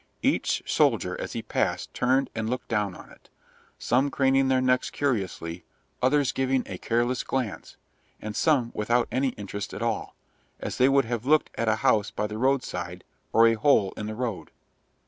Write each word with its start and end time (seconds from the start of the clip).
Each 0.23 0.63
soldier 0.65 1.15
as 1.21 1.33
he 1.33 1.43
passed 1.43 1.93
turned 1.93 2.31
and 2.33 2.49
looked 2.49 2.69
down 2.69 2.95
on 2.95 3.11
it, 3.11 3.29
some 3.77 4.09
craning 4.09 4.47
their 4.47 4.59
necks 4.59 4.89
curiously, 4.89 5.63
others 6.01 6.31
giving 6.31 6.63
a 6.65 6.79
careless 6.79 7.21
glance, 7.21 7.77
and 8.19 8.35
some 8.35 8.71
without 8.73 9.07
any 9.11 9.29
interest 9.37 9.75
at 9.75 9.83
all, 9.83 10.15
as 10.59 10.79
they 10.79 10.89
would 10.89 11.05
have 11.05 11.27
looked 11.27 11.51
at 11.55 11.67
a 11.69 11.75
house 11.85 12.09
by 12.09 12.25
the 12.25 12.39
roadside, 12.39 13.03
or 13.31 13.45
a 13.47 13.53
hole 13.53 13.93
in 13.95 14.07
the 14.07 14.15
road. 14.15 14.49